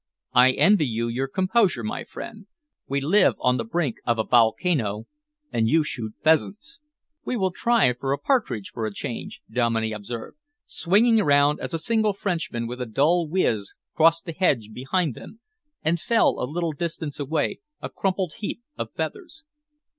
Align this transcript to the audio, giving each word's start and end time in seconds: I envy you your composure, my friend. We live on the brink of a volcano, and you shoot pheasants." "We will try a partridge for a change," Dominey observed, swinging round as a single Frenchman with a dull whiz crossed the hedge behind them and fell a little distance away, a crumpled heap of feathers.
I 0.33 0.53
envy 0.53 0.87
you 0.87 1.07
your 1.09 1.27
composure, 1.27 1.83
my 1.83 2.03
friend. 2.05 2.47
We 2.87 3.01
live 3.01 3.35
on 3.39 3.57
the 3.57 3.63
brink 3.63 3.97
of 4.03 4.17
a 4.17 4.23
volcano, 4.23 5.05
and 5.53 5.67
you 5.69 5.83
shoot 5.83 6.15
pheasants." 6.23 6.79
"We 7.23 7.37
will 7.37 7.51
try 7.51 7.85
a 7.85 7.93
partridge 7.93 8.71
for 8.73 8.87
a 8.87 8.91
change," 8.95 9.43
Dominey 9.51 9.91
observed, 9.91 10.39
swinging 10.65 11.17
round 11.19 11.59
as 11.59 11.75
a 11.75 11.77
single 11.77 12.13
Frenchman 12.13 12.65
with 12.65 12.81
a 12.81 12.87
dull 12.87 13.27
whiz 13.27 13.75
crossed 13.93 14.25
the 14.25 14.31
hedge 14.33 14.71
behind 14.73 15.13
them 15.13 15.39
and 15.83 15.99
fell 15.99 16.39
a 16.41 16.49
little 16.49 16.71
distance 16.71 17.19
away, 17.19 17.59
a 17.79 17.87
crumpled 17.87 18.33
heap 18.39 18.63
of 18.79 18.89
feathers. 18.95 19.43